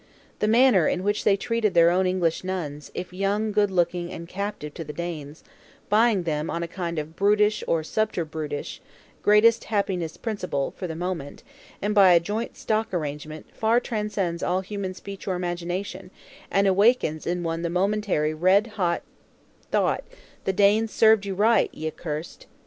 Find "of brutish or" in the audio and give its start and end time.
6.97-7.83